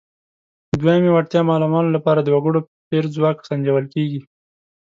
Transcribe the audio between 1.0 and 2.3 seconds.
وړتیا معلومولو لپاره د